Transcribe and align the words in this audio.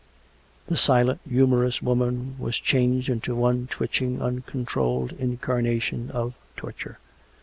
The 0.65 0.77
silent, 0.77 1.21
humorous 1.29 1.79
woman 1.79 2.35
was 2.39 2.57
changed 2.57 3.07
into 3.07 3.35
one 3.35 3.67
twitching, 3.67 4.19
uncontrolled 4.19 5.11
incarnation 5.11 6.09
of 6.09 6.33
torture. 6.57 6.97